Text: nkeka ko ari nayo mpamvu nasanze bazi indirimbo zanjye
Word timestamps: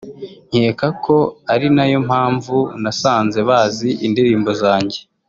nkeka 0.49 0.87
ko 1.03 1.15
ari 1.53 1.67
nayo 1.75 1.97
mpamvu 2.07 2.57
nasanze 2.81 3.39
bazi 3.49 3.89
indirimbo 4.05 4.49
zanjye 4.61 4.99